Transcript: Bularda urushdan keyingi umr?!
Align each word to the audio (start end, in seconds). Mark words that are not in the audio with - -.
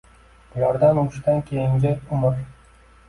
Bularda 0.53 0.89
urushdan 1.03 1.43
keyingi 1.53 1.93
umr?! 2.19 2.41